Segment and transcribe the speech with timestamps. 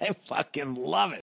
[0.08, 1.22] I fucking love it.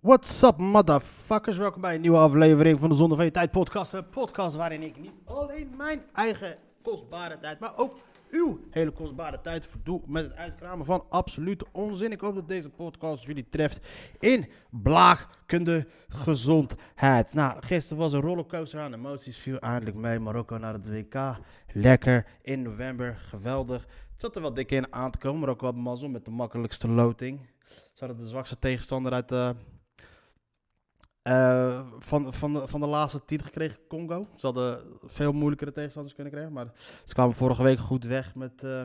[0.00, 1.56] What's up, motherfuckers?
[1.56, 3.92] Welkom bij een nieuwe aflevering van de Zonde van Tijd podcast.
[3.92, 7.98] Een podcast waarin ik niet alleen mijn eigen kostbare tijd, maar ook
[8.30, 12.12] uw hele kostbare tijd verdoe met het uitkramen van absolute onzin.
[12.12, 17.32] Ik hoop dat deze podcast jullie treft in blaagkunde gezondheid.
[17.32, 20.18] Nou, gisteren was een rollercoaster aan emoties, viel eindelijk mee.
[20.18, 21.36] Marokko naar het WK,
[21.72, 23.86] lekker in november, geweldig.
[24.18, 26.30] Het zat er wel dik in aan te komen, maar ook wat mazzel met de
[26.30, 27.40] makkelijkste loting.
[27.66, 29.54] Ze hadden de zwakste tegenstander uit de
[31.22, 34.26] eh, van, van, de, van de laatste titel gekregen, Congo.
[34.36, 36.54] Ze hadden veel moeilijkere tegenstanders kunnen krijgen.
[36.54, 36.72] Maar
[37.04, 38.64] ze kwamen vorige week goed weg met.
[38.64, 38.82] eh,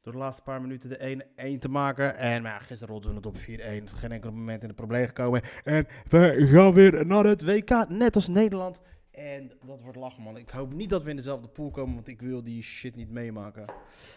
[0.00, 1.24] door de laatste paar minuten de
[1.56, 2.16] 1-1 te maken.
[2.16, 3.88] En maar gisteren rolden we het op 4-1.
[3.98, 5.42] Geen enkel moment in het probleem gekomen.
[5.64, 8.80] En we gaan weer naar het WK, net als Nederland.
[9.18, 10.36] En dat wordt lachen, man.
[10.36, 13.10] Ik hoop niet dat we in dezelfde pool komen, want ik wil die shit niet
[13.10, 13.64] meemaken.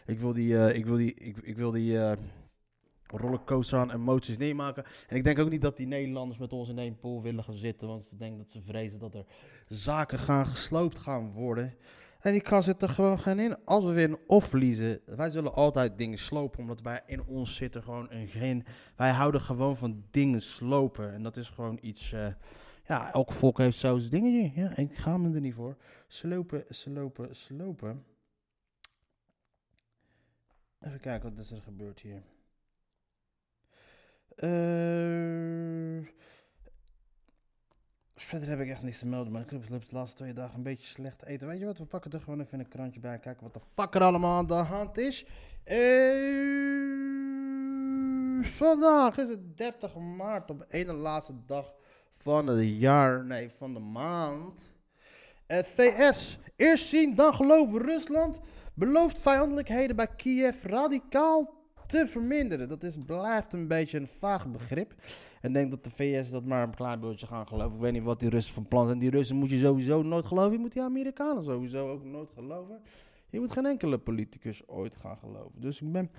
[0.05, 2.17] Ik wil die, eh, ik wil die, ik, ik wil die eh,
[3.05, 4.83] rollercoaster aan emoties meemaken.
[5.07, 7.55] En ik denk ook niet dat die Nederlanders met ons in één pool willen gaan
[7.55, 9.25] zitten, want ik denk dat ze vrezen dat er
[9.67, 11.73] zaken gaan gesloopt gaan worden.
[12.19, 13.65] En die kan zit er gewoon geen in.
[13.65, 17.83] Als we winnen of verliezen, wij zullen altijd dingen slopen, omdat wij in ons zitten
[17.83, 18.65] gewoon een geen.
[18.95, 21.13] Wij houden gewoon van dingen slopen.
[21.13, 22.11] En dat is gewoon iets.
[22.11, 22.27] eh,
[22.91, 24.61] ja, elk volk heeft zo zijn dingetje.
[24.61, 25.77] Ja, ik ga me er niet voor.
[26.07, 28.05] Slopen, slopen, slopen.
[30.79, 32.23] Even kijken wat er gebeurd hier.
[34.35, 36.07] Eh,
[38.15, 40.63] verder heb ik echt niks te melden, maar ik heb de laatste twee dagen een
[40.63, 41.47] beetje slecht eten.
[41.47, 43.95] Weet je wat, we pakken er gewoon even een krantje bij, kijken wat de fuck
[43.95, 45.25] er allemaal aan de hand is.
[45.63, 45.77] Eh,
[48.41, 51.79] vandaag is het 30 maart, op ene laatste dag
[52.21, 54.61] van het jaar, nee, van de maand.
[55.45, 58.39] Het VS, eerst zien, dan geloven Rusland,
[58.73, 61.53] belooft vijandelijkheden bij Kiev radicaal
[61.87, 62.69] te verminderen.
[62.69, 64.93] Dat is, blijft een beetje een vaag begrip.
[65.41, 67.75] En denk dat de VS dat maar een klein beetje gaan geloven.
[67.75, 68.99] Ik weet niet wat die Russen van plan zijn.
[68.99, 70.51] Die Russen moet je sowieso nooit geloven.
[70.51, 72.81] Je moet die Amerikanen sowieso ook nooit geloven.
[73.29, 75.61] Je moet geen enkele politicus ooit gaan geloven.
[75.61, 76.11] Dus ik ben...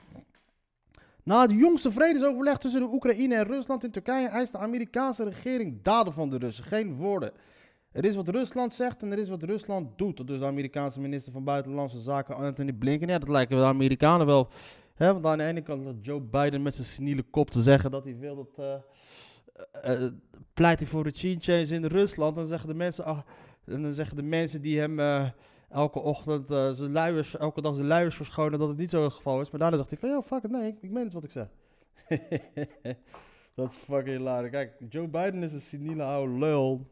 [1.24, 5.82] Na het jongste vredesoverleg tussen de Oekraïne en Rusland in Turkije eist de Amerikaanse regering
[5.82, 7.32] daden van de Russen, geen woorden.
[7.92, 10.26] Er is wat Rusland zegt en er is wat Rusland doet.
[10.26, 13.08] Dus de Amerikaanse minister van Buitenlandse Zaken Anthony Blinken.
[13.08, 14.48] Ja, dat lijken de Amerikanen wel.
[14.94, 17.90] Hè, want aan de ene kant dat Joe Biden met zijn seniele kop te zeggen
[17.90, 18.82] dat hij wil dat.
[19.72, 20.06] eh,
[20.54, 22.36] pleit hij voor regime change in Rusland.
[22.36, 23.24] Dan zeggen de mensen, ach,
[23.64, 24.98] en dan zeggen de mensen die hem
[25.72, 29.12] elke ochtend eh, zijn luiers, elke dag zijn luiers verschonen dat het niet zo het
[29.12, 29.50] geval is.
[29.50, 31.48] Maar daarna zegt hij van, fuck it, nee, ik, ik meen het wat ik zeg.
[33.54, 34.50] dat is fucking hilarisch.
[34.50, 36.86] Kijk, Joe Biden is een seniele oude lul.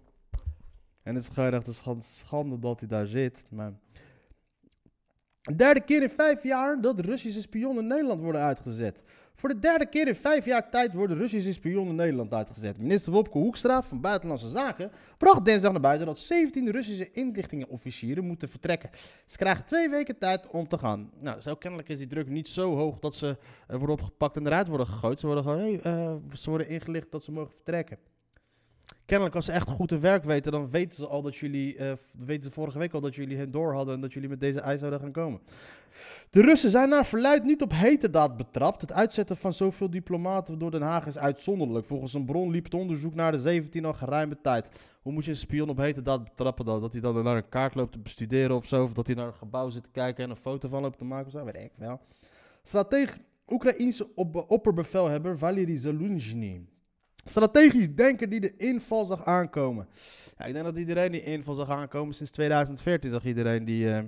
[1.02, 3.44] En het is gewoon echt schande, dat hij daar zit.
[3.50, 3.72] Maar...
[5.42, 9.02] De derde keer in vijf jaar dat Russische spionnen Nederland worden uitgezet.
[9.40, 12.78] Voor de derde keer in vijf jaar tijd worden Russische spionnen Nederland uitgezet.
[12.78, 18.48] Minister Wopke Hoekstra van Buitenlandse Zaken bracht dinsdag naar buiten dat 17 Russische inlichtingenofficieren moeten
[18.48, 18.90] vertrekken.
[19.26, 21.10] Ze krijgen twee weken tijd om te gaan.
[21.20, 23.36] Nou, zo kennelijk is die druk niet zo hoog dat ze
[23.66, 25.20] eh, worden opgepakt en eruit worden gegooid.
[25.20, 27.98] Ze worden gewoon, eh, ze worden ingelicht dat ze mogen vertrekken.
[29.10, 31.92] Kennelijk, als ze echt goed hun werk weten, dan weten ze al dat jullie, eh,
[32.18, 34.60] weten ze vorige week al dat jullie hen door hadden en dat jullie met deze
[34.60, 35.40] eis zouden gaan komen.
[36.30, 38.80] De Russen zijn naar verluid niet op heterdaad betrapt.
[38.80, 41.86] Het uitzetten van zoveel diplomaten door Den Haag is uitzonderlijk.
[41.86, 44.68] Volgens een bron liep het onderzoek naar de 17 al geruime tijd.
[45.02, 46.80] Hoe moet je een spion op heterdaad betrappen dan?
[46.80, 48.82] Dat hij dan naar een kaart loopt te bestuderen of zo?
[48.82, 51.04] Of dat hij naar een gebouw zit te kijken en een foto van loopt te
[51.04, 51.44] maken of zo?
[51.44, 52.00] Weet ik wel.
[52.62, 56.60] Stratege Oekraïense op opperbevelhebber Valery Zelensky.
[57.24, 59.88] Strategisch denken die de inval zag aankomen.
[60.38, 64.04] Ja, ik denk dat iedereen die inval zag aankomen sinds 2014 zag iedereen die eh,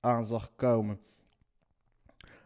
[0.00, 0.98] aan zag komen.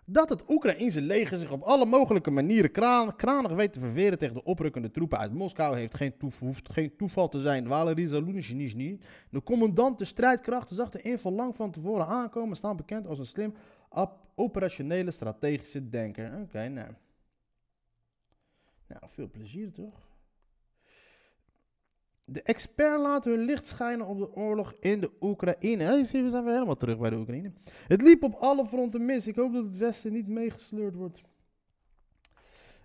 [0.06, 4.34] Dat het Oekraïense leger zich op alle mogelijke manieren kraan, kranig weet te verweren tegen
[4.34, 6.14] de oprukkende troepen uit Moskou heeft geen,
[6.62, 7.66] geen toeval te zijn.
[7.66, 8.98] Valery Zelensky,
[9.30, 13.26] de commandant de strijdkrachten, zag de inval lang van tevoren aankomen, staan bekend als een
[13.26, 13.54] slim
[13.88, 16.40] op- operationele strategische denker.
[16.42, 16.88] Oké, nou.
[18.86, 20.12] Nou, veel plezier toch?
[22.24, 25.96] De experts laten hun licht schijnen op de oorlog in de Oekraïne.
[25.96, 27.52] We zijn weer helemaal terug bij de Oekraïne.
[27.86, 29.26] Het liep op alle fronten mis.
[29.26, 31.22] Ik hoop dat het Westen niet meegesleurd wordt.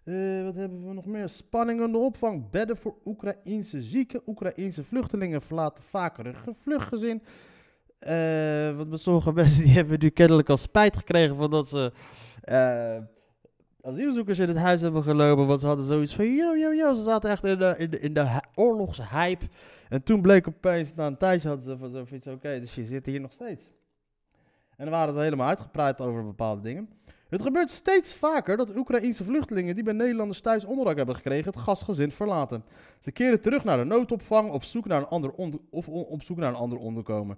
[0.03, 1.29] Eh, wat hebben we nog meer?
[1.29, 2.49] Spanning in de opvang.
[2.49, 4.21] Bedden voor Oekraïnse zieken.
[4.27, 7.23] Oekraïnse vluchtelingen verlaten vaker een gevluchtgezin.
[7.99, 11.91] Eh want sommige mensen die hebben nu kennelijk al spijt gekregen van dat ze
[12.41, 12.97] eh,
[13.89, 15.47] asielzoekers in het huis hebben gelopen.
[15.47, 16.93] Want ze hadden zoiets van, yo, yo, yo.
[16.93, 19.45] Ze zaten echt in de, in de, in de hy- oorlogshype.
[19.89, 23.05] En toen bleek opeens, na een tijdje hadden ze van zoiets, oké, dus je zit
[23.05, 23.69] hier nog steeds.
[24.75, 26.89] En dan waren ze helemaal uitgepraat over bepaalde dingen.
[27.29, 31.61] Het gebeurt steeds vaker dat Oekraïense vluchtelingen die bij Nederlanders thuis onderdak hebben gekregen, het
[31.61, 32.63] gastgezin verlaten.
[32.99, 35.31] Ze keren terug naar de noodopvang op zoek naar een ander,
[35.69, 37.37] of op zoek naar een ander onderkomen.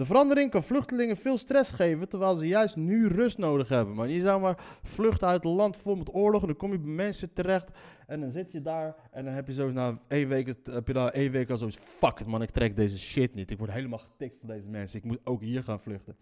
[0.00, 3.94] De verandering kan vluchtelingen veel stress geven, terwijl ze juist nu rust nodig hebben.
[3.94, 6.78] Maar je zou maar vluchten uit een land vol met oorlog en dan kom je
[6.78, 10.28] bij mensen terecht en dan zit je daar en dan heb je zo na één
[10.28, 12.98] week, het- heb je na één week al zoiets, fuck it man, ik trek deze
[12.98, 13.50] shit niet.
[13.50, 16.16] Ik word helemaal getikt van deze mensen, ik moet ook hier gaan vluchten.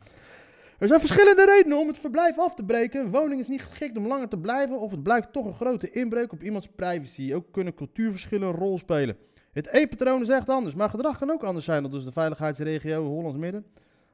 [0.79, 3.01] Er zijn verschillende redenen om het verblijf af te breken.
[3.05, 5.91] Een woning is niet geschikt om langer te blijven of het blijkt toch een grote
[5.91, 7.33] inbreuk op iemands privacy.
[7.35, 9.17] Ook kunnen cultuurverschillen een rol spelen.
[9.53, 13.05] Het E-patroon is echt anders, maar gedrag kan ook anders zijn dan dus de veiligheidsregio
[13.05, 13.67] Hollands Midden.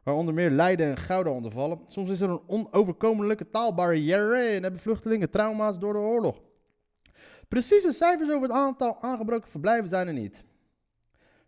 [0.02, 1.80] Waar onder meer Leiden en Gouda onder vallen.
[1.86, 6.40] Soms is er een onoverkomelijke taalbarrière en hebben vluchtelingen trauma's door de oorlog.
[7.48, 10.44] Precieze cijfers over het aantal aangebroken verblijven zijn er niet.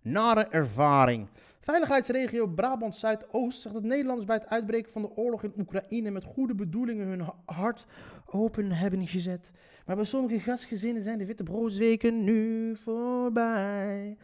[0.02, 1.28] Nare ervaring.
[1.66, 6.24] Veiligheidsregio Brabant Zuidoost zegt dat Nederlanders bij het uitbreken van de oorlog in Oekraïne met
[6.24, 7.86] goede bedoelingen hun ha- hart
[8.26, 9.50] open hebben gezet.
[9.86, 14.16] Maar bij sommige gastgezinnen zijn de witte broosweken nu voorbij.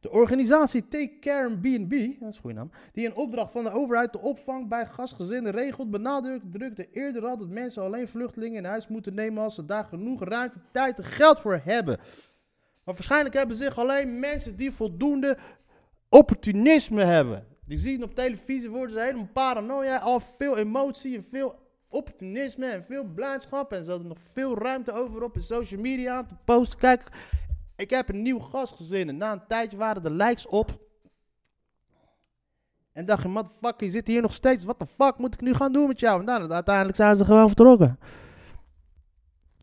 [0.00, 1.90] De organisatie Take Care B&B,
[2.20, 5.52] dat is een goede naam, die in opdracht van de overheid de opvang bij gastgezinnen
[5.52, 9.84] regelt, benadrukte eerder al dat mensen alleen vluchtelingen in huis moeten nemen als ze daar
[9.84, 11.98] genoeg ruimte, tijd en geld voor hebben.
[12.84, 15.36] Maar waarschijnlijk hebben zich alleen mensen die voldoende
[16.12, 17.46] opportunisme hebben.
[17.66, 21.54] Die zien op televisie worden ze helemaal paranoia, al veel emotie en veel
[21.88, 23.72] opportunisme en veel blijdschap.
[23.72, 26.78] En ze hadden nog veel ruimte over op in social media aan te posten.
[26.78, 27.02] Kijk,
[27.76, 30.80] ik heb een nieuw gastgezin en na een tijdje waren de likes op.
[32.92, 34.64] En dacht je, motherfucker, je zit hier nog steeds.
[34.64, 36.20] Wat de fuck moet ik nu gaan doen met jou?
[36.20, 37.98] En dan, uiteindelijk zijn ze gewoon vertrokken.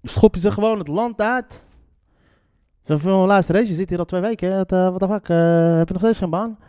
[0.04, 1.66] Schop je ze gewoon het land uit.
[2.90, 4.66] Zo van, luister eens, je zit hier al twee weken.
[4.68, 6.60] eh, Wat de fuck, eh, heb je nog steeds geen baan?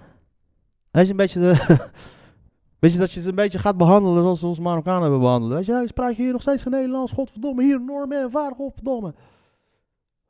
[0.90, 1.52] Weet je, een beetje, de
[2.80, 5.52] weet je dat je ze een beetje gaat behandelen zoals ze ons Marokkanen hebben behandeld.
[5.52, 7.12] Weet je, hey, spreek je hier nog steeds geen Nederlands?
[7.12, 9.14] Godverdomme, hier normen en waardig, godverdomme.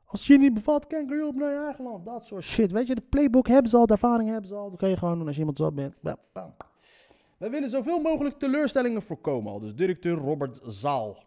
[0.05, 2.05] Als je niet bevalt, kanker je op naar je eigen land.
[2.05, 2.71] Dat soort shit.
[2.71, 4.69] Weet je, de playbook hebben ze al, de ervaring hebben ze al.
[4.69, 5.95] Dat kan je gewoon doen als je iemand zo bent.
[7.37, 9.59] Wij willen zoveel mogelijk teleurstellingen voorkomen al.
[9.59, 11.17] Dus directeur Robert Zaal.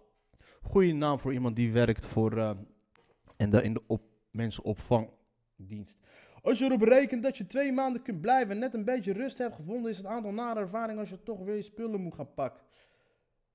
[0.62, 2.50] Goeie naam voor iemand die werkt voor eh,
[3.36, 4.00] en de, in de op,
[4.34, 5.98] mensenopvangdienst.
[6.42, 9.38] Als je erop rekent dat je twee maanden kunt blijven en net een beetje rust
[9.38, 12.34] hebt gevonden, is het aantal nare ervaring als je toch weer je spullen moet gaan
[12.34, 12.62] pakken.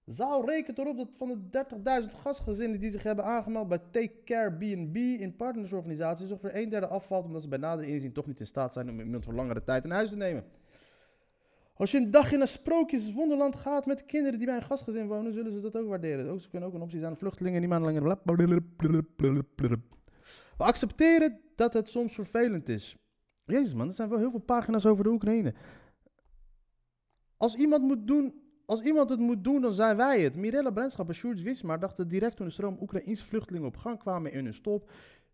[0.05, 1.65] Zaal rekent erop dat van de
[2.03, 6.87] 30.000 gastgezinnen die zich hebben aangemeld bij Take Care B&B in partnersorganisaties ongeveer een derde
[6.87, 9.63] afvalt omdat ze bij nader inzien toch niet in staat zijn om iemand voor langere
[9.63, 10.43] tijd in huis te nemen.
[11.73, 15.07] Als je een dagje naar Sprookjes Wonderland gaat met de kinderen die bij een gastgezin
[15.07, 16.29] wonen, zullen ze dat ook waarderen.
[16.29, 18.17] Ook, ze kunnen ook een optie zijn aan vluchtelingen die maanden langer...
[20.59, 22.95] We accepteren dat het soms vervelend is.
[23.45, 25.53] Jezus man, er zijn wel heel veel pagina's over de Oekraïne.
[27.37, 28.33] Als iemand, moet doen,
[28.65, 30.35] als iemand het moet doen, dan zijn wij het.
[30.35, 34.31] Mirella Brandschap en Sjoerd Wismar dachten direct toen de stroom Oekraïnse vluchtelingen op gang kwamen
[34.31, 34.91] in hun stop.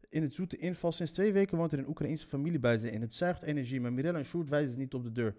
[0.10, 0.91] In het zoete inval.
[0.91, 2.89] Sinds twee weken woont er een Oekraïnse familie bij ze.
[2.89, 3.82] En het zuigt energie.
[3.82, 5.36] Maar Mirella en Sjoerd wijzen het niet op de deur.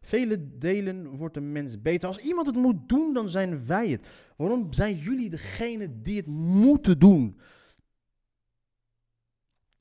[0.00, 2.08] Vele delen wordt een mens beter.
[2.08, 4.06] Als iemand het moet doen, dan zijn wij het.
[4.36, 7.38] Waarom zijn jullie degene die het moeten doen?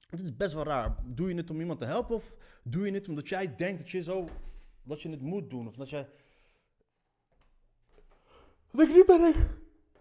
[0.10, 0.96] Het is best wel raar.
[1.06, 3.90] Doe je het om iemand te helpen of doe je het omdat jij denkt dat
[3.90, 4.28] je zo
[4.84, 6.10] dat je het moet doen of dat jij
[8.72, 9.36] dat ik nu ben ik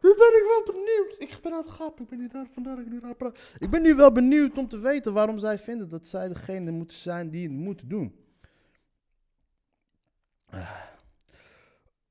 [0.00, 1.14] ben ik wel benieuwd.
[1.18, 2.02] Ik ben aan het gapen.
[2.02, 3.54] Ik ben nu daar, vandaar dat ik nu daar praat.
[3.58, 6.96] Ik ben nu wel benieuwd om te weten waarom zij vinden dat zij degene moeten
[6.96, 8.26] zijn die het moet doen.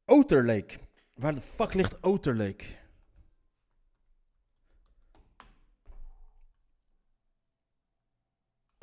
[0.05, 0.77] Oterlake.
[1.13, 2.65] Waar de fuck ligt Oterlake?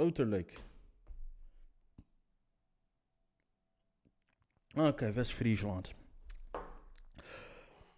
[0.04, 0.54] Oterlake.
[4.88, 6.03] Oké, West-Friesland.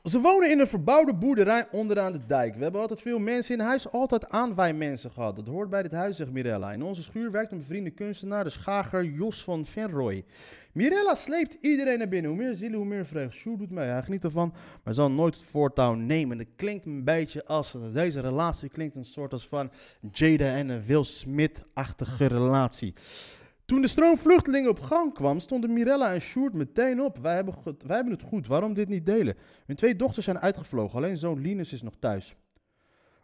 [0.07, 2.55] Ze wonen in een verbouwde boerderij onderaan de dijk.
[2.55, 5.37] We hebben altijd veel mensen in huis, altijd aanwijmensen gehad.
[5.37, 6.73] Dat hoort bij dit huis, zegt Mirella.
[6.73, 10.25] In onze schuur werkt een bevriende kunstenaar, de schager Jos van Venrooy.
[10.73, 12.31] Mirella sleept iedereen naar binnen.
[12.31, 13.35] Hoe meer zielen, hoe meer vreugd.
[13.35, 13.89] Sjoerd doet mee.
[13.89, 16.39] Hij geniet ervan, maar zal nooit het voortouw nemen.
[16.39, 17.77] Het klinkt een beetje als...
[17.93, 19.71] Deze relatie klinkt een soort als van
[20.13, 22.95] Jada en een Will Smith-achtige relatie.
[23.67, 27.19] Toen de stroom vluchtelingen op gang kwam, stonden Mirella en Sjoerd meteen op.
[27.19, 29.37] Wij hebben, goed- wij hebben het goed, waarom dit niet delen?
[29.67, 32.37] Hun twee dochters zijn uitgevlogen, alleen zoon Linus is nog thuis.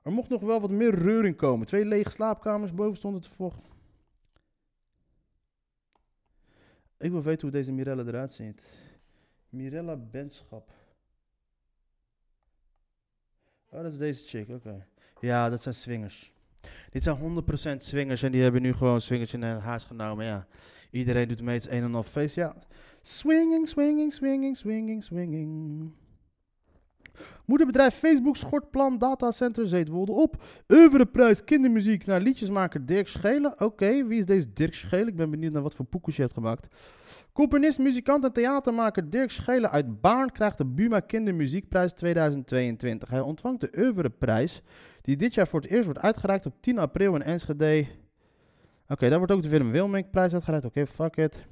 [0.03, 1.67] Er mocht nog wel wat meer reuring komen.
[1.67, 3.71] Twee lege slaapkamers, boven stonden te vocht.
[6.99, 8.63] Ik wil weten hoe deze Mirella eruit ziet.
[9.49, 10.71] Mirella Benschap.
[13.69, 14.87] Oh, dat is deze chick, oké.
[15.21, 16.32] Ja, dat zijn swingers.
[16.91, 20.47] Dit zijn 100% swingers en die hebben nu gewoon swingers in huis genomen, ja.
[20.91, 22.57] Iedereen doet mee het een en feest, ja.
[23.03, 25.93] Swinging, swinging, swinging, swinging, swinging.
[27.45, 30.43] Moederbedrijf Facebook schort plan datacenter Zeetwolde op.
[30.69, 33.61] Oeuvreprijs kindermuziek naar liedjesmaker Dirk Schelen.
[33.61, 35.09] Oké, wie is deze Dirk Schelen?
[35.09, 36.67] Ik ben benieuwd naar wat voor poekjes je hebt gemaakt.
[37.33, 43.09] Componist, muzikant en theatermaker Dirk Schelen uit Baarn krijgt de Buma Kindermuziekprijs 2022.
[43.09, 44.63] Hij ontvangt de Oeuvreprijs,
[45.03, 47.87] die dit jaar voor het eerst wordt uitgereikt op 10 april in Enschede.
[48.89, 50.67] Oké, daar wordt ook de Willem Wilmink-prijs uitgereikt.
[50.67, 51.47] Oké, fuck it.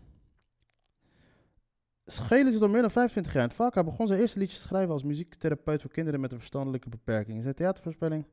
[2.07, 3.75] Schelen zit al meer dan 25 jaar in het vak.
[3.75, 7.38] Hij begon zijn eerste liedjes te schrijven als muziektherapeut voor kinderen met een verstandelijke beperking.
[7.38, 8.25] Is hij theatervoorspelling?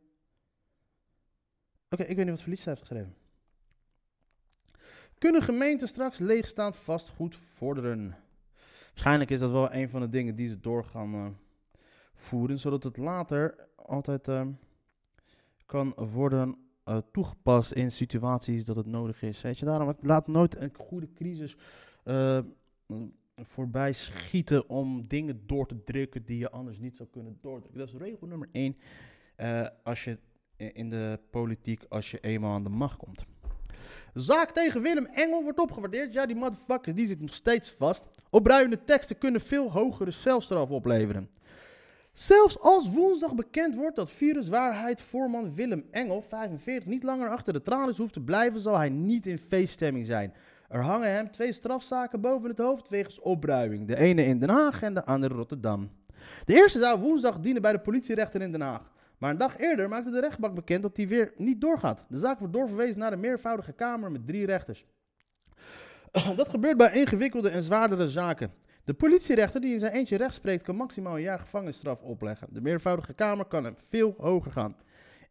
[1.89, 3.15] Oké, ik weet niet wat voor liedjes hij heeft geschreven.
[5.17, 8.15] Kunnen gemeenten straks leegstaand vastgoed vorderen?
[8.87, 11.27] Waarschijnlijk is dat wel een van de dingen die ze door gaan eh,
[12.13, 14.47] voeren, zodat het later altijd eh,
[15.67, 19.41] kan worden eh, toegepast in situaties dat het nodig is.
[19.41, 21.55] Je, daarom laat nooit een goede crisis
[22.03, 22.39] eh,
[23.35, 27.79] voorbij schieten om dingen door te drukken die je anders niet zou kunnen doordrukken.
[27.79, 28.77] Dat is regel nummer één
[29.35, 30.17] eh, als je
[30.57, 33.25] in de politiek, als je eenmaal aan de macht komt.
[34.13, 36.13] Zaak tegen Willem Engel wordt opgewaardeerd.
[36.13, 38.07] Ja, die motherfucker die zit nog steeds vast.
[38.29, 41.29] Opruimende teksten kunnen veel hogere celstraf opleveren.
[42.17, 47.97] Zelfs als woensdag bekend wordt dat viruswaarheid-voorman Willem Engel, 45, niet langer achter de tralies
[47.97, 50.33] hoeft te blijven, zal hij niet in feeststemming zijn.
[50.69, 53.87] Er hangen hem twee strafzaken boven het hoofd wegens opruiming.
[53.87, 55.89] De ene in Den Haag en de andere in Rotterdam.
[56.45, 58.91] De eerste zou woensdag dienen bij de politierechter in Den Haag.
[59.17, 62.05] Maar een dag eerder maakte de rechtbank bekend dat die weer niet doorgaat.
[62.09, 64.85] De zaak wordt doorverwezen naar de meervoudige kamer met drie rechters.
[66.35, 68.51] Dat gebeurt bij ingewikkelde en zwaardere zaken.
[68.87, 72.47] De politierechter die in zijn eentje recht spreekt kan maximaal een jaar gevangenisstraf opleggen.
[72.51, 74.75] De meervoudige kamer kan hem veel hoger gaan.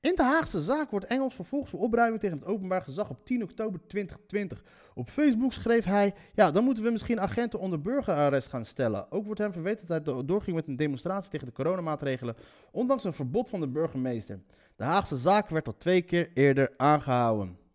[0.01, 3.43] In de Haagse zaak wordt Engels vervolgd voor opruiming tegen het openbaar gezag op 10
[3.43, 4.63] oktober 2020.
[4.95, 9.13] Op Facebook schreef hij, ja, dan moeten we misschien agenten onder burgerarrest gaan stellen.
[9.13, 12.37] Ook wordt hem verweten dat hij doorging met een demonstratie tegen de coronamaatregelen,
[12.71, 14.41] ondanks een verbod van de burgemeester.
[14.77, 17.66] De Haagse zaak werd al twee keer eerder aangehouden.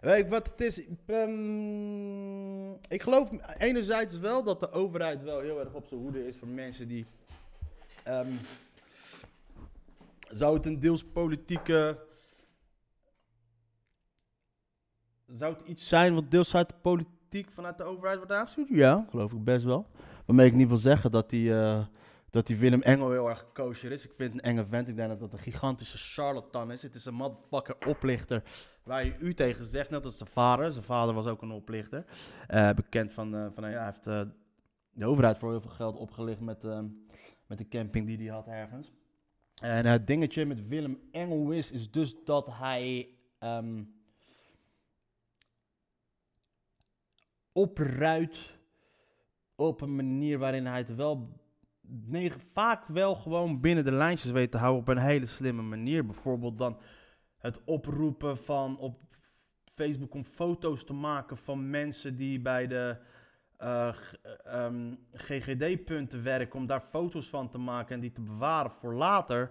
[0.00, 0.82] Weet je wat het is?
[1.06, 6.36] Ehm, ik geloof enerzijds wel dat de overheid wel heel erg op zijn hoede is
[6.36, 7.06] voor mensen die...
[8.04, 8.32] ehm,
[10.30, 11.98] zou het een deels politieke...
[15.32, 18.68] Zou het iets zijn wat deels uit de politiek vanuit de overheid wordt aangestuurd?
[18.68, 19.86] Ja, geloof ik best wel.
[20.26, 21.86] Waarmee ik niet wil zeggen dat die, eh,
[22.30, 24.04] dat die Willem Engel heel erg kosher is.
[24.04, 24.88] Ik vind een enge vent.
[24.88, 26.82] Ik denk dat dat een gigantische charlatan is.
[26.82, 28.42] Het is een motherfucker oplichter
[28.82, 29.90] waar je u tegen zegt.
[29.90, 30.72] Net als zijn vader.
[30.72, 32.04] Zijn vader was ook een oplichter.
[32.46, 34.22] Eh, bekend van, eh, van ja, hij heeft eh,
[34.90, 36.62] de overheid voor heel veel geld opgelicht met,
[37.46, 38.92] met de camping die hij had ergens.
[39.54, 43.08] En het dingetje met Willem Engel is, is dus dat hij
[43.38, 43.82] ehm,
[47.52, 48.58] opruit
[49.54, 51.40] op een manier waarin hij het wel
[51.90, 56.06] negen, vaak wel gewoon binnen de lijntjes weet te houden op een hele slimme manier.
[56.06, 56.78] Bijvoorbeeld dan
[57.38, 59.00] het oproepen van op
[59.64, 62.96] Facebook om foto's te maken van mensen die bij de
[63.56, 64.12] eh, g-
[64.44, 69.50] ehm, GGD-punten werken, om daar foto's van te maken en die te bewaren voor later.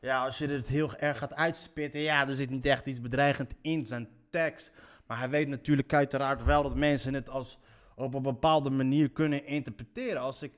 [0.00, 3.54] Ja, als je het heel erg gaat uitspitten, ja, er zit niet echt iets bedreigend
[3.62, 4.72] in zijn tekst.
[5.06, 7.58] Maar hij weet natuurlijk uiteraard wel dat mensen het als
[7.96, 10.20] op een bepaalde manier kunnen interpreteren.
[10.20, 10.52] Als ik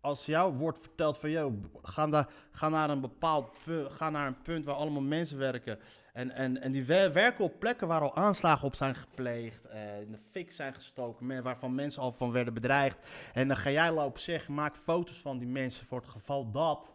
[0.00, 4.42] als jou wordt verteld van, yo, ga, ga naar een bepaald punt, ga naar een
[4.42, 5.78] punt waar allemaal mensen werken.
[6.12, 10.00] En, en, en die wer- werken op plekken waar al aanslagen op zijn gepleegd, eh,
[10.00, 13.08] in de fik zijn gestoken, waarvan mensen al van werden bedreigd.
[13.32, 16.94] En dan ga jij lopen zeggen, maak foto's van die mensen voor het geval dat.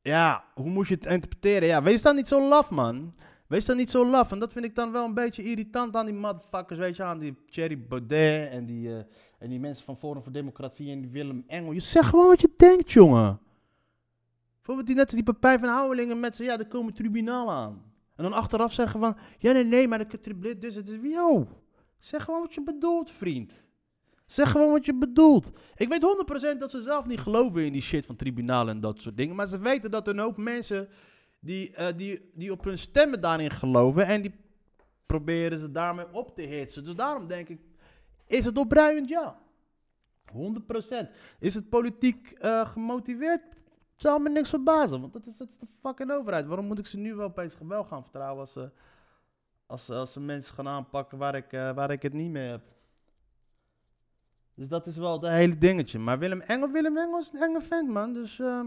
[0.00, 1.68] Ja, hoe moet je het interpreteren?
[1.68, 3.14] Ja, wees dan niet zo laf, man.
[3.46, 4.32] Wees dan niet zo laf.
[4.32, 7.18] En dat vind ik dan wel een beetje irritant aan die motherfuckers, weet je, aan
[7.18, 9.04] die Thierry Baudet en die, eh,
[9.38, 11.72] en die mensen van Forum voor Democratie en Willem Engel.
[11.72, 13.40] Je zegt gewoon wat je denkt, jongen.
[14.56, 17.82] Bijvoorbeeld die, net die Pepijn van Houwelingen met z'n, ja, er komen tribunaal aan.
[18.16, 21.46] En dan achteraf zeggen van, ja, nee, nee, maar de tribunal, dus het is, yo.
[21.98, 23.64] Zeg gewoon wat je bedoelt, vriend.
[24.26, 25.50] Zeg gewoon wat je bedoelt.
[25.74, 29.00] Ik weet 100% dat ze zelf niet geloven in die shit van tribunalen en dat
[29.00, 29.36] soort dingen.
[29.36, 30.88] Maar ze weten dat er een hoop mensen
[31.44, 34.06] die, eh, die, die op hun stemmen daarin geloven.
[34.06, 34.34] En die
[35.06, 36.84] proberen ze daarmee op te hitsen.
[36.84, 37.60] Dus daarom denk ik,
[38.26, 39.08] is het opruimend?
[39.08, 39.38] Ja.
[40.32, 41.10] 100%.
[41.38, 43.42] Is het politiek eh, gemotiveerd?
[43.92, 46.46] Het zal me niks verbazen, want dat is, dat is de fucking overheid.
[46.46, 48.70] Waarom moet ik ze nu wel opeens wel gaan vertrouwen als ze,
[49.66, 52.62] als, als ze mensen gaan aanpakken waar ik, eh, waar ik het niet mee heb?
[54.54, 55.98] Dus dat is wel het hele dingetje.
[55.98, 58.12] Maar Willem Engel, Willem Engel is een enge vent, man.
[58.12, 58.66] Dus, ehm,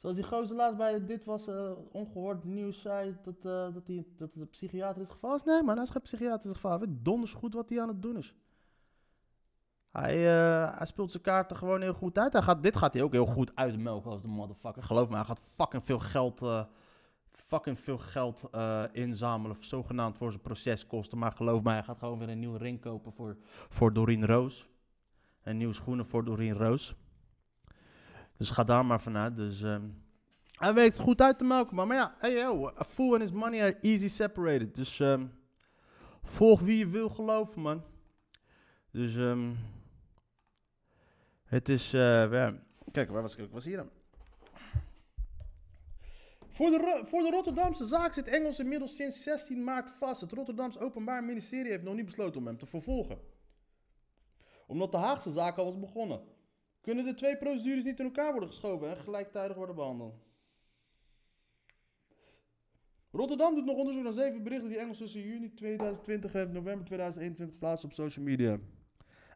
[0.00, 4.06] zoals die gozer laatst bij dit was eh, ongehoord nieuws zei, dat, eh, dat, hij,
[4.16, 5.44] dat psychiatrisch geval is.
[5.44, 6.70] Nee, man, hij is geen psychiatrisch geval.
[6.70, 8.34] Hij weet donders goed wat hij aan het doen is.
[9.90, 12.32] Hij, eh, hij speelt zijn kaarten gewoon heel goed uit.
[12.32, 14.82] Hij gaat, dit gaat hij ook heel goed uitmelken als de motherfucker.
[14.82, 16.40] Geloof me, hij gaat fucking veel geld,
[17.30, 18.48] fucking veel geld
[18.92, 19.56] inzamelen.
[19.60, 21.18] Zogenaamd voor zijn proceskosten.
[21.18, 23.36] Maar geloof me, hij gaat gewoon weer een nieuwe ring kopen voor,
[23.68, 24.68] voor Doreen Roos.
[25.42, 26.96] En nieuwe schoenen voor Doreen Roos.
[28.38, 29.36] Dus ga daar maar vanuit.
[29.36, 29.82] Dus, ehm,
[30.52, 31.76] hij weet het goed uit te melken.
[31.76, 34.74] Maar, maar ja, hey, yo, a fool and his money are easy separated.
[34.74, 35.26] Dus ehm,
[36.22, 37.82] volg wie je wil geloven, man.
[38.90, 39.54] Dus ehm,
[41.44, 42.48] het is, eh,
[42.92, 43.50] kijk, waar was ik?
[43.50, 43.90] Was hier dan.
[46.48, 50.20] Voor de, voor de Rotterdamse zaak zit Engels inmiddels sinds 16 maart vast.
[50.20, 53.18] Het Rotterdamse Openbaar Ministerie heeft nog niet besloten om hem te vervolgen.
[54.66, 56.20] Omdat de Haagse zaak al was begonnen.
[56.80, 60.26] Kunnen de twee procedures niet in elkaar worden geschoven en gelijktijdig worden behandeld?
[63.10, 67.58] Rotterdam doet nog onderzoek naar zeven berichten die Engels tussen juni 2020 en november 2021
[67.58, 68.58] plaatsen op social media.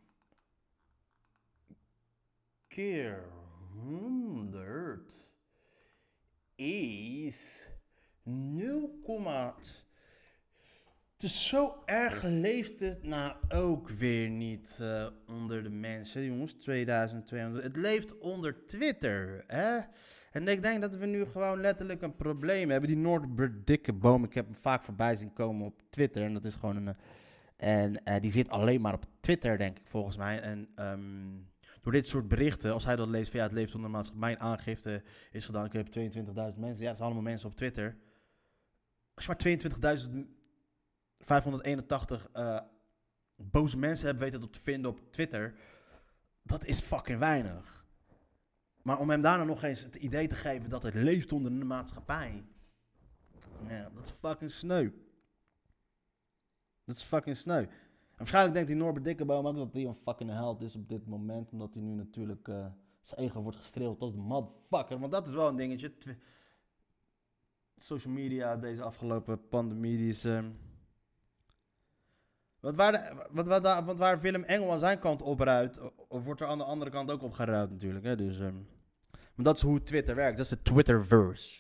[2.69, 3.29] keer
[3.73, 5.27] 100
[6.55, 7.71] is
[8.23, 8.99] 0,
[11.19, 16.53] het is zo erg leeft het nou ook weer niet eh, onder de mensen, jongens.
[16.55, 17.65] 2200.
[17.65, 19.79] Het leeft onder Twitter, hè?
[20.31, 22.89] En ik denk dat we nu gewoon letterlijk een probleem hebben.
[22.89, 26.23] Die Noordbert Dikkeboom, ik heb hem vaak voorbij zien komen op Twitter.
[26.25, 26.89] En dat is gewoon een...
[27.57, 30.41] eh, En eh, die zit alleen maar op Twitter, denk ik, volgens mij.
[30.41, 31.37] En ehm,
[31.83, 34.41] door dit soort berichten, als hij dat leest van ja, het leeft onder maatschappij, mijn
[34.41, 35.95] aangifte is gedaan, ik heb 22.000
[36.35, 36.61] mensen.
[36.61, 37.97] Ja, het zijn allemaal mensen op Twitter.
[39.15, 39.39] Als je maar
[41.29, 42.61] 22.581 eh
[43.39, 45.55] boze mensen hebt weten dat te vinden op Twitter,
[46.43, 47.87] dat is fucking weinig.
[48.83, 51.65] Maar om hem daarna nog eens het idee te geven dat het leeft onder de
[51.65, 52.45] maatschappij,
[53.69, 54.91] ja, dat is fucking sneu.
[56.85, 57.63] Dat is fucking sneu.
[57.63, 57.69] En
[58.17, 61.53] waarschijnlijk denkt die Norbert Dikkeboom ook dat hij een fucking held is op dit moment.
[61.53, 62.67] Omdat hij nu natuurlijk eh,
[63.01, 64.99] zijn ego wordt gestreeld als de motherfucker.
[64.99, 65.93] Want dat is wel een dingetje.
[67.77, 70.25] Social media, deze afgelopen pandemie, is...
[70.25, 70.51] ehm,
[72.69, 76.59] Want waar, wat, wat, Willem Engel aan zijn kant opruidt, o- o- wordt er aan
[76.59, 78.05] de andere kant ook opgeruimd natuurlijk.
[78.05, 78.17] Hè?
[78.17, 78.55] Dus, ehm,
[79.11, 80.37] maar dat is hoe Twitter werkt.
[80.37, 81.59] Dat is de Twitterverse.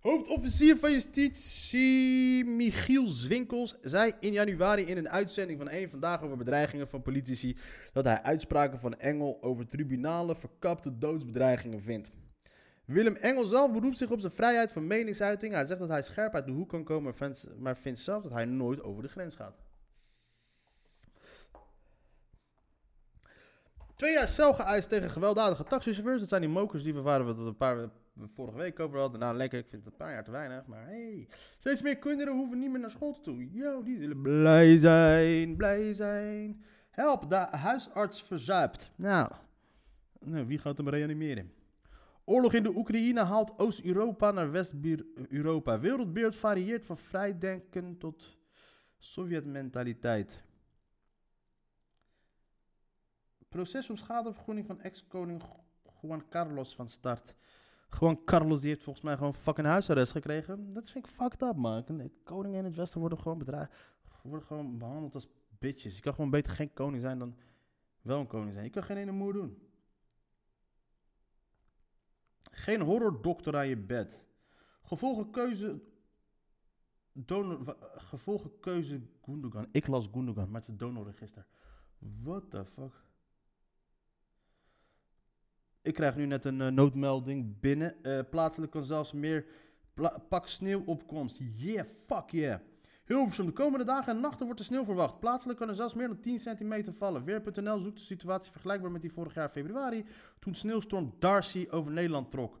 [0.00, 6.36] Hoofdofficier van Justitie Michiel Zwinkels zei in januari in een uitzending van één vandaag over
[6.36, 7.56] bedreigingen van politici
[7.92, 12.10] dat hij uitspraken van Engel over tribunalen verkapte doodsbedreigingen vindt.
[12.84, 15.52] Willem Engel zelf beroept zich op zijn vrijheid van meningsuiting.
[15.52, 17.14] Hij zegt dat hij scherp uit de hoek kan komen,
[17.58, 19.66] maar vindt zelf dat hij nooit over de grens gaat.
[23.98, 26.20] Twee jaar cel geëist tegen gewelddadige taxichauffeurs.
[26.20, 27.88] Dat zijn die mokers die we waren we een paar
[28.34, 29.20] vorige week over hadden.
[29.20, 29.58] Nou, lekker.
[29.58, 30.66] Ik vind het een paar jaar te weinig.
[30.66, 33.52] Maar hey, steeds meer kinderen hoeven niet meer naar school toe.
[33.52, 36.64] Yo, die zullen blij zijn, blij zijn.
[36.90, 38.90] Help, de huisarts verzuipt.
[38.96, 39.32] Nou,
[40.20, 41.52] nou wie gaat hem reanimeren?
[42.24, 45.80] Oorlog in de Oekraïne haalt Oost-Europa naar West-Europa.
[45.80, 48.36] Wereldbeeld varieert van vrijdenken tot
[48.98, 50.46] Sovjet-mentaliteit.
[53.48, 55.42] Proces om schadevergoeding van ex-koning
[56.02, 57.34] Juan Carlos van start.
[58.00, 60.72] Juan Carlos die heeft volgens mij gewoon fucking huisarrest gekregen.
[60.72, 62.10] Dat vind ik fucked up, man.
[62.24, 63.72] Koningen in het Westen worden gewoon bedreigd.
[64.22, 65.94] Worden gewoon behandeld als bitches.
[65.96, 67.36] Je kan gewoon beter geen koning zijn dan
[68.02, 68.64] wel een koning zijn.
[68.64, 69.68] Je kan geen ene moer doen.
[72.50, 74.24] Geen horrordokter aan je bed.
[74.82, 75.80] Gevolgen keuze.
[77.12, 79.68] Donor, gevolgen keuze Gundogan.
[79.72, 81.46] Ik las Gundogan, maar het is het donorregister.
[81.98, 83.07] What the fuck?
[85.82, 88.02] Ik krijg nu net een eh, noodmelding binnen.
[88.02, 89.46] Eh, plaatselijk kan zelfs meer
[89.94, 91.38] pla- pak sneeuwopkomst.
[91.56, 92.60] Yeah, fuck yeah.
[93.04, 95.20] Hilversum, de komende dagen en nachten wordt er sneeuw verwacht.
[95.20, 97.24] Plaatselijk kan er zelfs meer dan 10 centimeter vallen.
[97.24, 100.04] Weer.nl zoekt de situatie vergelijkbaar met die vorig jaar februari,
[100.38, 102.60] toen sneeuwstorm Darcy over Nederland trok.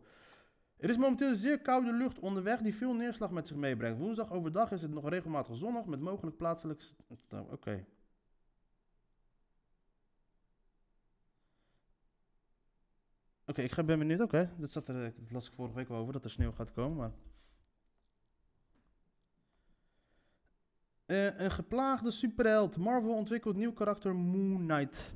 [0.76, 3.98] Er is momenteel zeer koude lucht onderweg die veel neerslag met zich meebrengt.
[3.98, 6.82] Woensdag overdag is het nog regelmatig zonnig met mogelijk plaatselijk...
[7.28, 7.46] nou,
[13.48, 13.62] Oké.
[13.62, 14.20] Ik ben benieuwd.
[14.20, 16.72] Oké, dat, zat er, dat las ik vorige week al over, dat er sneeuw gaat
[16.72, 16.96] komen.
[16.96, 17.12] Maar...
[21.06, 22.76] Eh, een geplaagde superheld.
[22.76, 25.14] Marvel ontwikkelt nieuw karakter Moon Knight.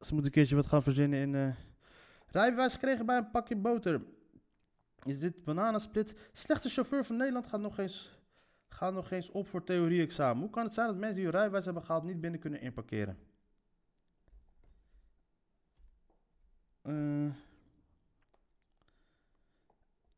[0.00, 1.34] Ze moeten een keertje wat gaan verzinnen in...
[1.34, 1.54] eh
[2.32, 4.02] Rijbewijs gekregen bij een pakje boter.
[5.02, 6.14] Is dit bananensplit?
[6.32, 8.18] Slechte chauffeur van Nederland gaat nog eens,
[8.68, 10.42] gaat nog eens op voor theorie-examen.
[10.42, 13.18] Hoe kan het zijn dat mensen die hun rijbewijs hebben gehaald niet binnen kunnen inparkeren?
[16.82, 17.30] Eh,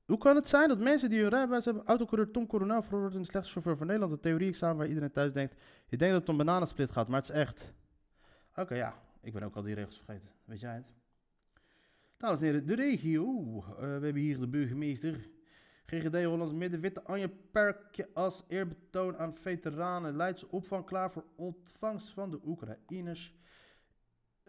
[0.05, 3.24] hoe kan het zijn dat mensen die hun rijbewijs hebben, autocoureur Tom Coronel veroordeeld een
[3.24, 5.55] slechte chauffeur van Nederland, een theorie-examen waar iedereen thuis denkt,
[5.88, 7.72] je denkt dat het om bananensplit gaat, maar het is echt.
[8.57, 10.29] Oké, ja, ik ben ook al die regels vergeten.
[10.44, 10.92] Weet jij het?
[12.16, 13.57] Dames en heren, de regio.
[13.59, 15.29] Eh, we hebben hier de burgemeester.
[15.87, 20.16] GGD Hollands Midden, Witte Anje Perkje als eerbetoon aan veteranen.
[20.16, 23.35] Leidse opvang klaar voor ontvangst van de Oekraïners.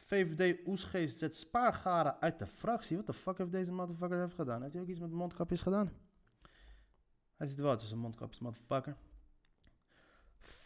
[0.02, 2.98] VVD Oesgeest zet spaargaren uit de fractie.
[2.98, 4.62] Wat de fuck heeft deze motherfucker heeft gedaan?
[4.62, 5.92] Heeft hij ook iets met mondkapjes gedaan?
[7.38, 8.96] Hij zit wel tussen mondkapjes, motherfucker.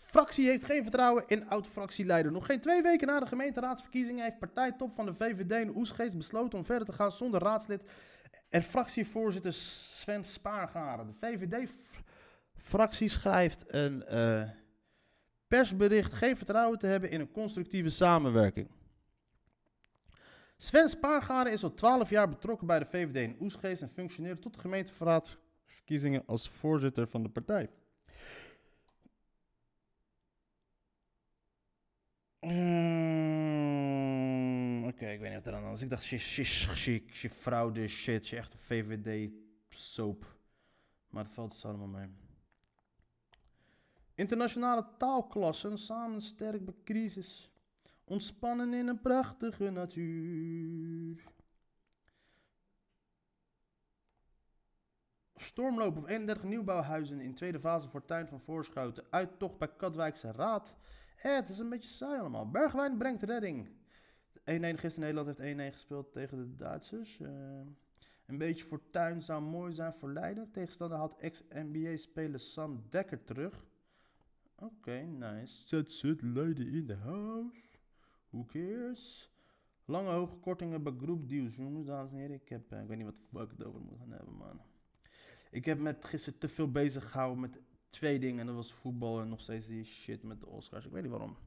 [0.09, 2.31] Fractie heeft geen vertrouwen in oud-fractieleider.
[2.31, 6.57] Nog geen twee weken na de gemeenteraadsverkiezingen heeft partijtop van de VVD in Oesgeest besloten
[6.57, 7.83] om verder te gaan zonder raadslid
[8.49, 11.07] en fractievoorzitter Sven Spaargaren.
[11.07, 14.49] De VVD-fractie schrijft een eh,
[15.47, 18.69] persbericht geen vertrouwen te hebben in een constructieve samenwerking.
[20.61, 24.53] Sven Spaargaren is al 12 jaar betrokken bij de VVD in Oesgeest en functioneerde tot
[24.53, 27.69] de gemeenteraadsverkiezingen als voorzitter van de partij.
[32.41, 33.69] Mm,
[34.87, 35.83] Oké, ik weet niet wat er aan de hand is.
[35.83, 40.37] Ik dacht, she, she, she, she fraude shit, she echt een VVD-soap.
[41.09, 42.07] Maar het valt dus allemaal mee.
[44.15, 47.51] Internationale taalklassen, samen sterk bij crisis.
[48.09, 51.23] Ontspannen in een prachtige natuur.
[55.35, 59.05] Stormloop op 31 nieuwbouwhuizen in tweede fase voor tuin van Voorschoten.
[59.09, 60.75] Uittocht bij Katwijkse Raad.
[61.15, 62.49] Eh, het is een beetje saai allemaal.
[62.49, 63.69] Bergwijn brengt redding.
[64.43, 67.19] 1-1 gisteren Nederland heeft 1-1 gespeeld tegen de Duitsers.
[67.19, 67.29] Eh,
[68.25, 70.51] een beetje fortuin zou mooi zijn voor Leiden.
[70.51, 73.65] Tegenstander had ex-NBA-speler Sam Dekker terug.
[74.55, 75.67] Oké, nice.
[75.67, 77.68] Zet, zet Leiden in de house.
[78.29, 79.31] Who cares?
[79.85, 81.55] Lange hoge kortingen bij groepdeals.
[81.55, 82.35] Jongens, dames en heren.
[82.35, 84.61] Ik, heb, eh, ik weet niet wat de ik het over moet gaan hebben, man.
[85.51, 88.39] Ik heb met gisteren te veel bezig gehouden met twee dingen.
[88.39, 90.85] En dat was voetbal en nog steeds die shit met de Oscars.
[90.85, 91.37] Ik weet niet waarom.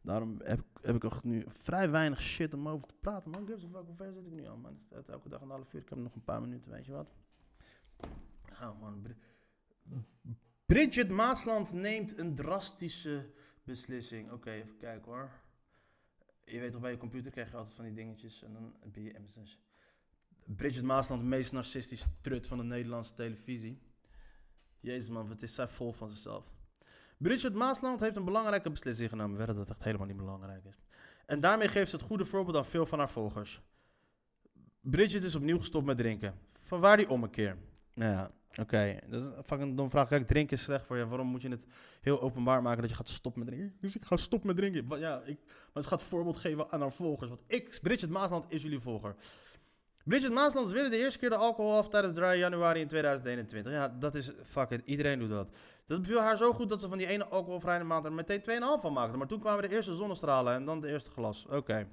[0.00, 3.30] Daarom heb, heb ik ook nu vrij weinig shit om over te praten.
[3.30, 4.78] Man, gives a fuck, hoe ver zit ik nu al, man?
[4.88, 5.80] Het elke dag een half uur.
[5.80, 7.14] Ik heb nog een paar minuten, weet je wat?
[8.62, 9.02] Oh, man.
[9.02, 9.16] Bri-
[10.66, 13.30] Bridget Maasland neemt een drastische
[13.64, 14.30] beslissing.
[14.32, 15.30] Oké, even kijken hoor.
[16.46, 18.42] Je weet toch, bij je computer krijg je altijd van die dingetjes.
[18.42, 19.46] En dan ben je MSN.
[20.44, 23.82] Bridget Maasland, de meest narcistische trut van de Nederlandse televisie.
[24.80, 26.54] Jezus man, wat is zij vol van zichzelf.
[27.16, 29.36] Bridget Maasland heeft een belangrijke beslissing genomen.
[29.36, 30.82] Werd dat het echt helemaal niet belangrijk is.
[31.26, 33.62] En daarmee geeft ze het goede voorbeeld aan veel van haar volgers.
[34.80, 36.38] Bridget is opnieuw gestopt met drinken.
[36.62, 37.58] Van waar die ommekeer?
[37.94, 38.30] Nou ja,
[38.60, 38.98] oké.
[39.08, 40.08] Dat is een fucking dom vraag.
[40.08, 41.06] Kijk, drinken is slecht voor je.
[41.06, 41.64] Waarom moet je het
[42.00, 43.76] heel openbaar maken dat je gaat stoppen met drinken?
[43.80, 44.86] Dus ik ga stoppen met drinken.
[44.88, 45.38] Wa- Ja, ik,
[45.72, 47.28] maar ze gaat voorbeeld geven aan haar volgers.
[47.30, 49.14] Want ik, Bridget Maasland, is jullie volger.
[50.04, 53.72] Bridget Maasland weer de eerste keer de alcohol af tijdens dry januari in 2021.
[53.72, 54.80] Ja, dat is fuck.
[54.84, 55.48] Iedereen doet dat.
[55.86, 58.80] Dat beviel haar zo goed dat ze van die ene alcoholvrije maand er meteen 2,5
[58.80, 59.16] van maakte.
[59.16, 61.46] Maar toen kwamen de eerste zonnestralen en dan de eerste glas.
[61.50, 61.86] Oké.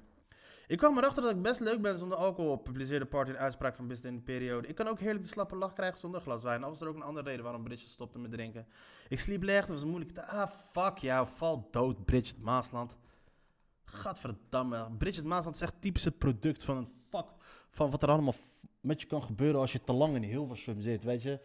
[0.74, 3.88] Ik kwam erachter dat ik best leuk ben zonder alcohol, publiceerde Party een uitspraak van
[3.88, 4.68] Bist in de periode.
[4.68, 6.64] Ik kan ook heerlijk de slappe lach krijgen zonder glas wijn.
[6.64, 8.68] Al was er ook een andere reden waarom Bridget stopte met drinken.
[9.10, 10.18] Ik sliep licht, het was moeilijk.
[10.18, 12.96] Ah, fuck jou, val dood, Bridget Maasland.
[13.86, 14.92] Gadverdamme.
[14.98, 17.26] Bridget Maasland is echt typisch het product van een fuck.
[17.70, 18.36] Van wat er allemaal
[18.82, 21.40] met je kan gebeuren als je te lang in Hilversum zit, weet je.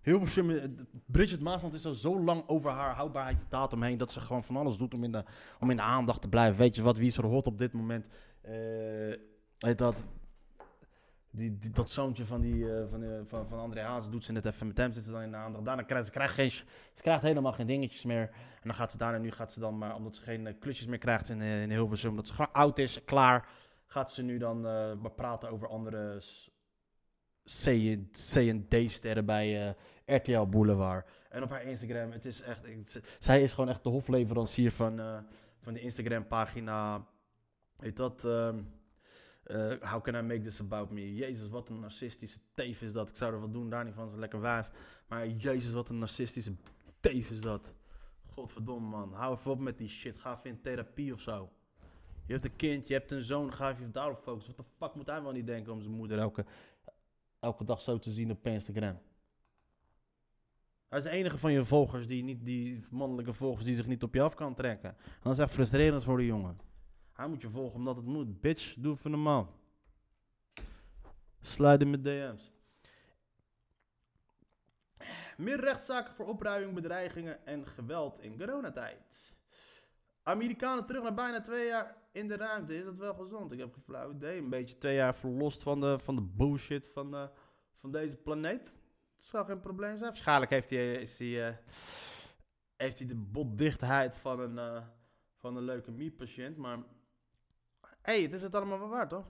[0.00, 0.68] Hilversum, eh,
[1.06, 3.98] Bridget Maasland is al zo lang over haar houdbaarheidsdatum heen...
[3.98, 5.24] dat ze gewoon van alles doet om in de,
[5.60, 6.58] om in de aandacht te blijven.
[6.58, 8.08] Weet je wat, wie is er hot op dit moment?
[9.58, 10.04] Heet dat...
[11.30, 14.66] Die, dat zoontje van, die, eh, van, van, van André Hazes doet ze net even
[14.66, 15.64] met hem, zit ze dan in de aandacht.
[15.64, 18.30] Daarna krijgt ze, krijgt geen, ze krijgt helemaal geen dingetjes meer.
[18.30, 20.98] En dan gaat ze daarna, nu gaat ze dan maar, omdat ze geen klusjes meer
[20.98, 23.48] krijgt in, in Hilversum, omdat ze oud is, klaar,
[23.86, 24.60] gaat ze nu dan
[25.00, 26.22] maar praten over andere
[27.44, 29.76] C&D-sterren bij
[30.06, 31.10] RTL Boulevard.
[31.28, 32.68] En op haar Instagram, het is echt,
[33.18, 35.18] zij is gewoon echt de hofleverancier van, eh,
[35.60, 37.06] van de Instagram-pagina,
[37.84, 38.24] heet dat...
[38.24, 38.58] ehm,
[39.44, 41.14] eh, how can I make this about me?
[41.14, 43.08] Jezus, wat een narcistische teef is dat.
[43.08, 44.70] Ik zou er wat doen, daar niet van, zo'n lekker wijf.
[45.08, 46.54] Maar jezus, wat een narcistische
[47.00, 47.74] teef is dat.
[48.26, 49.12] Godverdomme, man.
[49.12, 50.18] Hou even op met die shit.
[50.18, 51.50] Ga even in therapie of zo.
[52.26, 54.54] Je hebt een kind, je hebt een zoon, ga even daarop focussen.
[54.56, 56.44] Wat de fuck moet hij wel niet denken om zijn moeder elke,
[57.40, 58.98] elke dag zo te zien op Instagram?
[60.88, 64.02] Hij is de enige van je volgers, die, niet, die mannelijke volgers, die zich niet
[64.02, 64.90] op je af kan trekken.
[64.90, 66.58] En dat is echt frustrerend voor de jongen.
[67.14, 68.40] Hij moet je volgen omdat het moet.
[68.40, 69.52] Bitch, doe even normaal.
[71.40, 72.52] Slide in met DM's.
[75.36, 79.34] Meer rechtszaken voor opruiming, bedreigingen en geweld in coronatijd.
[80.22, 82.76] Amerikanen terug naar bijna twee jaar in de ruimte.
[82.76, 83.52] Is dat wel gezond?
[83.52, 84.38] Ik heb geen flauw idee.
[84.38, 87.30] Een beetje twee jaar verlost van de, van de bullshit van, de,
[87.80, 88.64] van deze planeet.
[89.16, 90.10] Dat zou geen probleem zijn.
[90.10, 91.56] Waarschijnlijk heeft hij, is hij, eh,
[92.76, 94.86] heeft hij de botdichtheid van een, eh,
[95.36, 96.56] van een leukemie-patiënt.
[96.56, 96.78] Maar
[98.04, 99.24] hey, het is het allemaal wel waard, toch?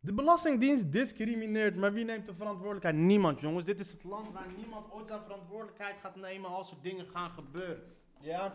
[0.00, 2.96] De Belastingdienst discrimineert, maar wie neemt de verantwoordelijkheid?
[2.96, 3.64] Niemand, jongens.
[3.64, 7.30] Dit is het land waar niemand ooit zijn verantwoordelijkheid gaat nemen als er dingen gaan
[7.30, 7.96] gebeuren.
[8.20, 8.52] Ja?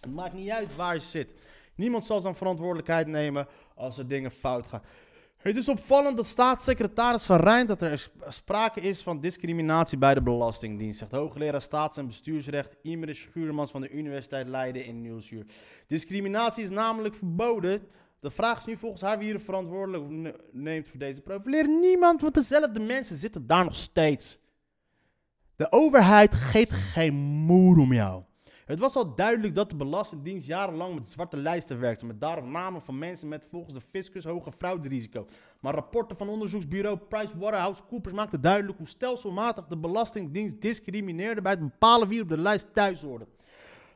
[0.00, 1.34] Het maakt niet uit waar je zit.
[1.74, 4.82] Niemand zal zijn verantwoordelijkheid nemen als er dingen fout gaan.
[5.46, 10.14] Het is opvallend dat staatssecretaris Van Rijn dat er sp- sprake is van discriminatie bij
[10.14, 15.46] de Belastingdienst, zegt hoogleraar staats- en bestuursrecht Imre Schuurmans van de Universiteit Leiden in Nieuwsuur.
[15.86, 17.82] Discriminatie is namelijk verboden.
[18.20, 21.80] De vraag is nu volgens haar wie er verantwoordelijk ne- neemt voor deze profilering.
[21.80, 24.38] Niemand, want dezelfde mensen zitten daar nog steeds.
[25.56, 28.22] De overheid geeft geen moer om jou.
[28.66, 32.82] Het was al duidelijk dat de Belastingdienst jarenlang met zwarte lijsten werkte, met daarop namen
[32.82, 35.26] van mensen met volgens de fiscus hoge frauderisico.
[35.60, 42.08] Maar rapporten van onderzoeksbureau PricewaterhouseCoopers maakten duidelijk hoe stelselmatig de Belastingdienst discrimineerde bij het bepalen
[42.08, 43.26] wie op de lijst thuis hoorde.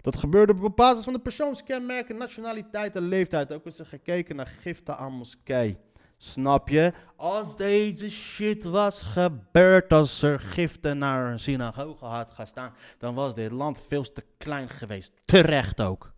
[0.00, 3.52] Dat gebeurde op basis van de persoonskenmerken, nationaliteit en leeftijd.
[3.52, 5.78] Ook is er gekeken naar giften aan moskee.
[6.22, 6.92] Snap je?
[7.16, 13.14] Als deze shit was gebeurd, als er giften naar een synagoge had gaan staan, dan
[13.14, 15.12] was dit land veel te klein geweest.
[15.24, 16.12] Terecht ook.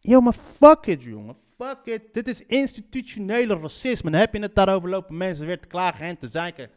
[0.00, 1.36] Yo, maar fuck it, jongen.
[1.58, 2.14] Fuck it.
[2.14, 4.10] Dit is institutionele racisme.
[4.10, 6.70] Dan heb je het daarover lopen mensen weer te klagen en te zeiken.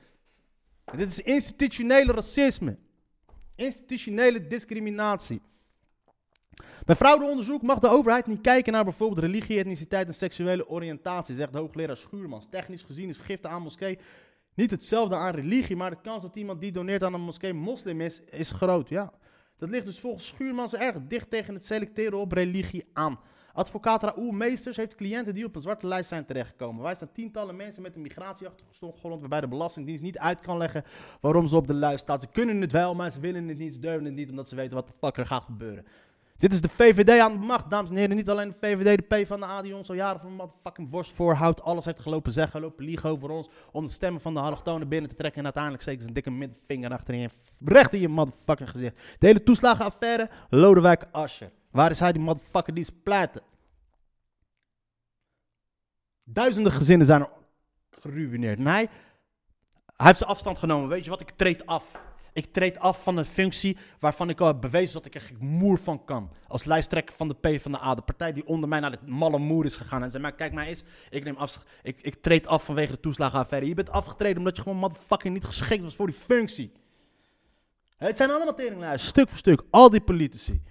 [0.96, 2.78] Dit is institutionele racisme.
[3.56, 5.42] Institutionele discriminatie.
[6.90, 11.54] Bij fraudeonderzoek mag de overheid niet kijken naar bijvoorbeeld religie, etniciteit en seksuele oriëntatie, zegt
[11.54, 12.48] hoogleraar Schuurmans.
[12.50, 14.00] Technisch gezien is giften aan moskee
[14.56, 18.02] niet hetzelfde aan religie, maar de kans dat iemand die doneert aan een moskee moslim
[18.02, 18.90] is, is groot.
[18.90, 19.14] Ja.
[19.58, 23.20] Dat ligt dus volgens Schuurmans erg dicht tegen het selecteren op religie aan.
[23.54, 26.84] Advocaat Raoul Meesters heeft cliënten die op een zwarte lijst zijn terechtgekomen.
[26.84, 30.84] Wij staan tientallen mensen met een migratieachtergrond waarbij de Belastingdienst niet uit kan leggen
[31.22, 32.20] waarom ze op de lijst staan.
[32.20, 34.56] Ze kunnen het wel, maar ze willen het niet, ze durven het niet, omdat ze
[34.56, 35.86] weten wat de fuck er gaat gebeuren.
[36.40, 38.16] Dit is de VVD aan de macht, dames en heren.
[38.16, 40.90] Niet alleen de VVD, de P van de A die ons al jaren van motherfucking
[40.90, 41.62] worst voorhoudt.
[41.62, 43.50] Alles heeft gelopen zeggen, gelopen liegen over ons.
[43.72, 45.38] Om de stemmen van de allochtonen binnen te trekken.
[45.38, 47.30] En uiteindelijk steken ze een dikke middelvinger achterin je
[47.66, 48.96] recht in je motherfucking gezicht.
[49.20, 51.52] De hele toeslagenaffaire, Lodewijk Asscher.
[51.72, 53.42] Waar is hij die motherfucker die is pleiten?
[56.24, 57.30] Duizenden gezinnen zijn er
[57.90, 58.60] geruineerd.
[58.60, 58.90] En hij,
[59.96, 60.90] hij heeft zijn afstand genomen.
[60.90, 62.09] Weet je wat, ik treed af.
[62.40, 65.80] Ik treed af van een functie waarvan ik al heb bewezen dat ik er moer
[65.80, 66.32] van kan.
[66.48, 69.00] Als lijsttrekker van de P van de A, de partij die onder mij naar de
[69.06, 70.04] malle moer is gegaan.
[70.04, 73.00] En zei, maar kijk maar eens, ik neem af, ik, ik treed af vanwege de
[73.00, 73.68] toeslagenaffaire.
[73.68, 76.72] Je bent afgetreden omdat je gewoon motherfucking niet geschikt was voor die functie.
[77.98, 80.62] Het zijn allemaal teringlijsten, stuk voor stuk, al die politici.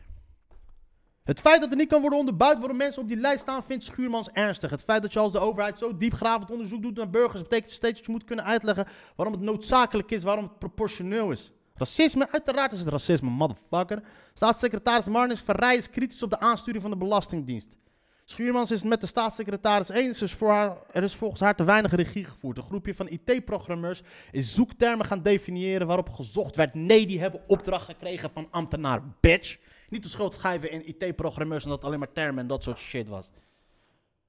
[1.25, 3.85] Het feit dat er niet kan worden onderbouwd waarom mensen op die lijst staan, vindt
[3.85, 4.71] Schuurmans ernstig.
[4.71, 7.97] Het feit dat je als de overheid zo diepgravend onderzoek doet naar burgers, betekent steeds
[7.97, 11.53] dat je moet kunnen uitleggen waarom het noodzakelijk is, waarom het proportioneel is.
[11.79, 14.03] Racisme, uiteraard is het racisme, motherfucker.
[14.35, 17.77] Staatssecretaris Marnix van Rij is kritisch op de aansturing van de Belastingdienst.
[18.25, 21.95] Schuurmans is het met de staatssecretaris eens, dus voor er is volgens haar te weinig
[21.95, 22.57] regie gevoerd.
[22.57, 26.75] Een groepje van IT-programmeurs is zoektermen gaan definiëren waarop gezocht werd.
[26.75, 29.59] Nee, die hebben opdracht gekregen van ambtenaar, bitch.
[29.89, 33.09] Niet de schuld schrijven in IT-programmeurs en dat alleen maar termen en dat soort shit
[33.09, 33.29] was.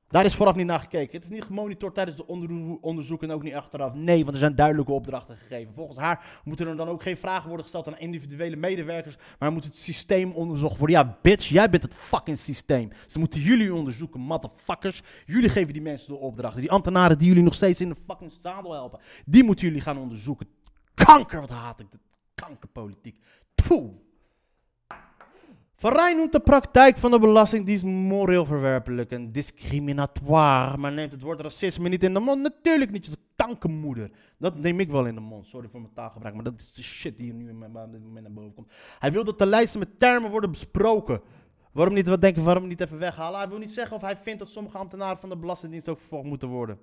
[0.09, 1.15] Daar is vooraf niet naar gekeken.
[1.15, 3.93] Het is niet gemonitord tijdens de onder onderzoek en ook niet achteraf.
[3.93, 5.73] Nee, want er zijn duidelijke opdrachten gegeven.
[5.73, 9.63] Volgens haar moeten er dan ook geen vragen worden gesteld aan individuele medewerkers, maar moet
[9.63, 10.97] het systeem onderzocht worden.
[10.97, 12.91] Ja, bitch, jij bent het fucking systeem.
[13.07, 15.01] Ze moeten jullie onderzoeken, motherfuckers.
[15.25, 16.61] Jullie geven die mensen de opdrachten.
[16.61, 19.97] Die ambtenaren die jullie nog steeds in de fucking zadel helpen, die moeten jullie gaan
[19.97, 20.47] onderzoeken.
[20.93, 21.87] Kanker, wat haat ik
[22.35, 23.19] kankerpolitiek.
[23.55, 23.91] Tfoe.
[25.79, 31.41] Van noemt de praktijk van de Belastingdienst moreel verwerpelijk en discriminatoire, maar neemt het woord
[31.41, 32.41] racisme niet in de mond.
[32.41, 34.11] Natuurlijk niet, je kankermoeder.
[34.37, 36.83] Dat neem ik wel in de mond, sorry voor mijn taalgebruik, maar dat is de
[36.83, 38.71] shit die hier nu in mijn, dit moment naar boven komt.
[38.99, 41.21] Hij wil dat de lijsten met termen worden besproken.
[41.71, 43.39] Waarom niet, wat denken, waarom niet even weghalen?
[43.39, 46.27] Hij wil niet zeggen of hij vindt dat sommige ambtenaren van de Belastingdienst ook vervolgd
[46.27, 46.79] moeten worden.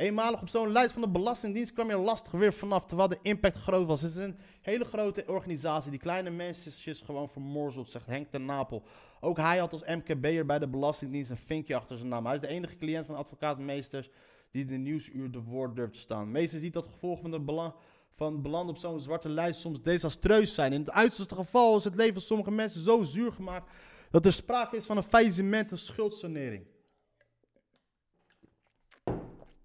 [0.00, 3.56] Eenmalig op zo'n lijst van de Belastingdienst kwam je lastig weer vanaf, terwijl de impact
[3.56, 4.00] groot was.
[4.00, 8.82] Het is een hele grote organisatie die kleine mensen gewoon vermorzelt, zegt Henk ten Napel.
[9.20, 12.24] Ook hij had als MKB'er bij de Belastingdienst een vinkje achter zijn naam.
[12.24, 14.10] Hij is de enige cliënt van advocaatmeesters
[14.50, 16.30] die de nieuwsuur de woord durft te staan.
[16.30, 17.72] Meesters ziet dat gevolg van de
[18.14, 20.72] van beland op zo'n zwarte lijst soms desastreus zijn.
[20.72, 23.70] In het uiterste geval is het leven van sommige mensen zo zuur gemaakt
[24.10, 26.64] dat er sprake is van een faillissement en schuldsanering.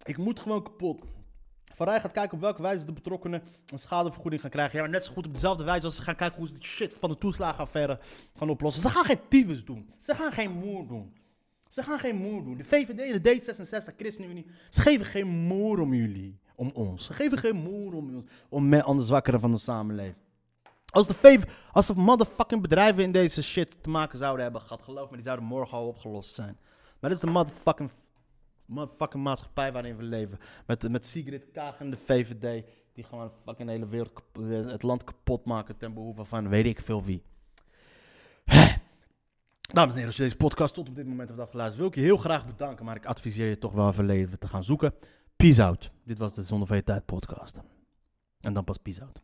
[0.05, 1.03] Ik moet gewoon kapot.
[1.73, 4.79] Van Rij gaat kijken op welke wijze de betrokkenen een schadevergoeding gaan krijgen.
[4.79, 6.93] Ja, net zo goed op dezelfde wijze als ze gaan kijken hoe ze die shit
[6.93, 7.99] van de toeslagenaffaire
[8.35, 8.83] gaan oplossen.
[8.83, 9.89] Ze gaan geen tyfus doen.
[9.99, 11.13] Ze gaan geen moer doen.
[11.69, 12.57] Ze gaan geen moer doen.
[12.57, 17.05] De VVD, de D66, ChristenUnie, ze geven geen moer om jullie, om ons.
[17.05, 20.23] Ze geven geen moer om om aan de zwakkeren van de samenleving.
[20.85, 24.81] Als de, VV, als de motherfucking bedrijven in deze shit te maken zouden hebben gehad,
[24.81, 26.57] geloof me, die zouden morgen al opgelost zijn.
[26.99, 27.89] Maar dit is de motherfucking
[28.97, 30.39] fucking maatschappij waarin we leven.
[30.65, 32.65] Met, met Sigrid Kaag en de VVD.
[32.93, 34.21] Die gewoon fucking hele wereld,
[34.71, 37.23] het land kapot maken ten behoeve van weet ik veel wie.
[39.73, 41.95] Dames en heren, als je deze podcast tot op dit moment hebt afgeluisterd, wil ik
[41.95, 42.85] je heel graag bedanken.
[42.85, 44.93] Maar ik adviseer je toch wel even leven te gaan zoeken.
[45.35, 45.91] Peace out.
[46.03, 47.61] Dit was de Zonder Tijd podcast.
[48.39, 49.21] En dan pas peace out.